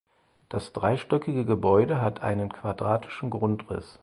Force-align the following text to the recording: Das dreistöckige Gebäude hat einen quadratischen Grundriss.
Das 0.49 0.73
dreistöckige 0.73 1.45
Gebäude 1.45 2.01
hat 2.01 2.23
einen 2.23 2.51
quadratischen 2.51 3.29
Grundriss. 3.29 3.99